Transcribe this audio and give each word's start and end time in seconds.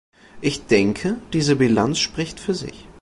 Ich 0.41 0.65
denke, 0.65 1.19
diese 1.31 1.55
Bilanz 1.57 1.99
spricht 1.99 2.39
für 2.39 2.55
sich. 2.55 2.87